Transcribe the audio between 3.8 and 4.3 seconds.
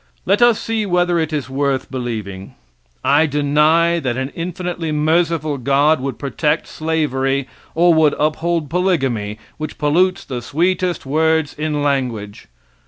that an